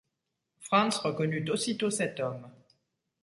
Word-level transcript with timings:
Franz 0.61 0.97
reconnut 0.97 1.47
aussitôt 1.51 1.91
cet 1.91 2.19
homme. 2.19 2.49